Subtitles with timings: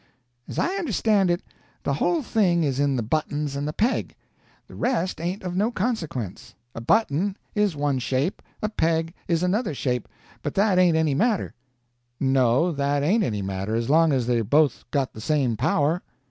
[0.47, 1.43] "As I understand it,
[1.83, 6.55] the whole thing is in the buttons and the peg—the rest ain't of no consequence.
[6.73, 10.07] A button is one shape, a peg is another shape,
[10.41, 11.53] but that ain't any matter?"
[12.19, 16.01] "No, that ain't any matter, as long as they've both got the same power."